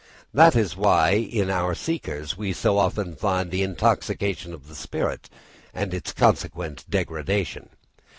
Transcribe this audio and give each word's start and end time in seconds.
That 0.33 0.55
is 0.55 0.75
why 0.75 1.09
in 1.11 1.51
our 1.51 1.75
seekers 1.75 2.35
we 2.35 2.53
so 2.53 2.79
often 2.79 3.15
find 3.15 3.51
the 3.51 3.61
intoxication 3.61 4.51
of 4.51 4.67
the 4.67 4.73
spirit 4.73 5.29
and 5.75 5.93
its 5.93 6.11
consequent 6.11 6.85
degradation. 6.89 7.69